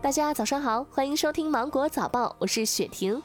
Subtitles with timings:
[0.00, 3.20] 大家早上好，欢迎收听芒果早报，我是雪婷。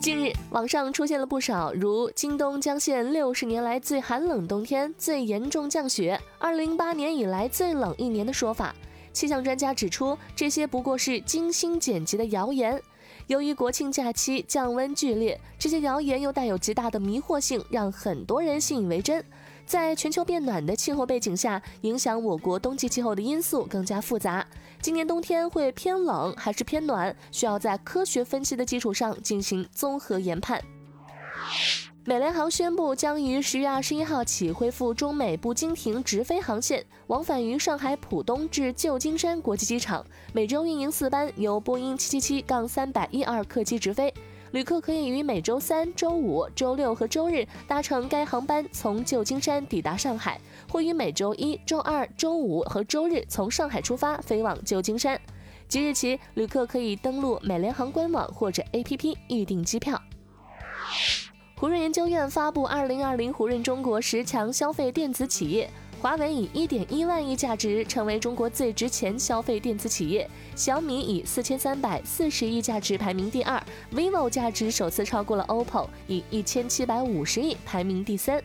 [0.00, 8.72] 近日，网上出现了不少如京东将现六十年来最寒冷冬天、最严重降雪、二零零八年以来最冷一年的说法。
[9.12, 12.80] 气象专家指出，这些不过是精心剪辑的谣言。
[13.30, 19.24] 由于国庆假期降温剧烈，这些谣言又带有极大的迷惑性，让很多人信以为真。
[19.64, 24.44] 在全球变暖的气候背景下，影响我国冬季气候的因素更加复杂。
[24.82, 30.60] 今年冬天会偏冷还是偏暖，需要在科学分析的基础上进行综合研判。
[32.06, 44.12] 美联航宣布将于十月二十一号起恢复中美不经停直飞航线，往返于上海浦东至旧金山国际机场，每周运营四班由波音七七七杠三百一二客机直飞。
[44.52, 50.40] 旅客可以于每周三、周五、周六和周日搭乘该航班从旧金山抵达上海，
[50.72, 55.20] 或于每周一周二、周五和周日从上海出发飞往旧金山。
[55.68, 60.00] 即日起，旅客可以登录美联航官网或者 APP 预订机票。
[61.60, 65.70] 胡润研究院发布《二零二零胡润中国十强消费电子企业》。
[66.00, 73.62] 华为以一点一万亿价值成为中国最值钱消费电子企业，小米以四千三百四十亿价值排名第二
[73.94, 78.42] ，vivo 价值首次超过了 OPPO，以一千七百五十亿排名第三。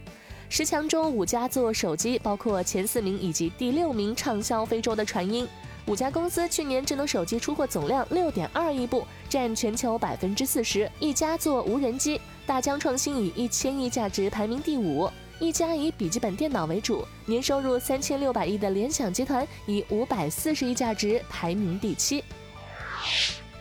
[0.49, 5.47] 十强中五家做手机，包括前四名以及第六名畅销非洲的传音。
[5.87, 10.89] 五家公司去年智能手机出货总量六点二亿部，占全球百分之四十。
[10.99, 15.07] 一家做无人机，大疆创新以一千亿价值排名第五。
[15.39, 22.23] 一家以笔记本电脑为主、年收入三千六百亿的联想集团，以五百四十亿价值排名第七。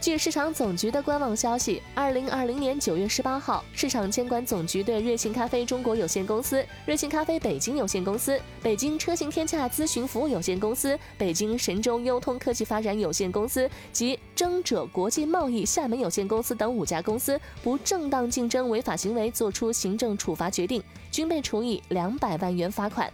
[0.05, 23.11] 据市场总局的官网消息，二零二零年九月十八号，市场监管总局对瑞幸咖啡中国有限公司、瑞幸咖啡北京有限公司、北京车行天下咨询服务有限公司、北京神州优通科技发展有限公司及争者国际贸易厦门有限公司等五家公司不正当竞争违法行为作出行政处罚决定，均被处以两百万元罚款。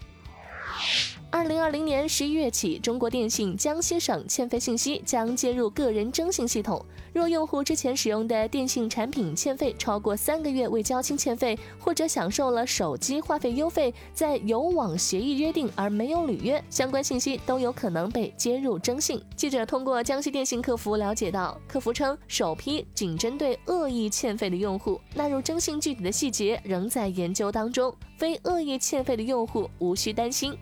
[1.33, 6.85] 二零二零年十一月起，中国电信江西省欠费信息将接入个人征信系统。
[7.13, 19.23] 若用户之前使用的电信产品欠费超过三个月未交清欠费，或者享受了手机话费优惠，在有网协议约定而没有履约，相关信息都有可能被接入征信。
[19.37, 30.59] 记者通过江西电信客服了解到，客服称首批仅针对恶意欠费的用户纳入征信，具体的细节仍在研究当中，非恶意欠费的用户无需担心。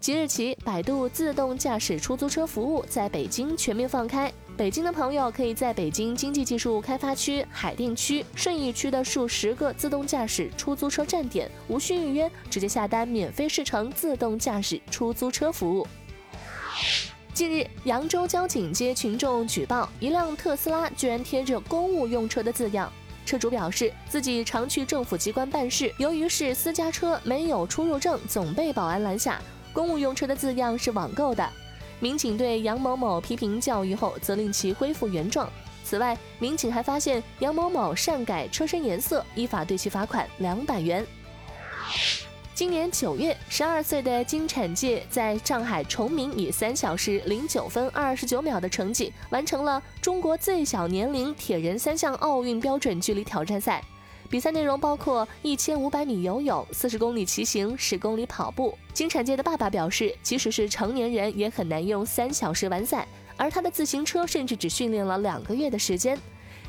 [0.00, 4.32] 即日起，百度自动驾驶出租车服务在北京全面放开。
[4.56, 15.86] 北京的朋友可以在北京经济技术开发区、海淀区、顺义区的数十个自动驾驶出租车站点，无需预约，直接下单免费试乘自动驾驶出租车服务。
[17.34, 22.92] 近日，扬州交警接群众举报，一辆特斯拉居然贴着“公务用车”的字样。
[23.24, 29.40] 车主表示，自己常去政府机关办事，由于是私家车，没有出入证，总被保安拦下。
[29.78, 31.48] 公务用车的字样是网购的。
[32.00, 35.48] 民警对杨某某批评教育后，责令其恢复原状。
[35.84, 41.06] 此外，民警还发现杨某某擅改车身颜色，依法对其罚款两百元。
[42.56, 53.80] 今年九月，十二岁的金产界在上海崇明以三小时零九分二十九秒的成绩，完成了中国最小年龄铁人三项奥运标准距离挑战赛。
[54.30, 58.76] 比赛内容包括一千五百米游泳、四十公里骑行、十公里跑步。
[58.92, 66.18] 金产界的爸爸表示，即使是成年人也很难用三小时完赛，而他的自行车甚至只训练了两个月的时间。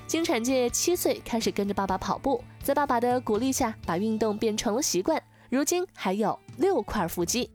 [0.07, 5.21] 金产界七岁开始跟着爸爸跑步，在爸爸的鼓励下，把运动变成了习惯。
[5.49, 7.49] 如今还有六块腹肌。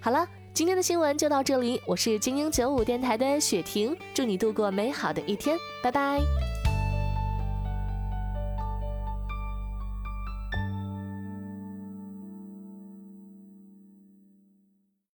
[0.00, 1.80] 好了，今天的新闻就到这里。
[1.86, 6.39] 我是精英九五电台的雪婷，祝你度过美好的一天，拜拜。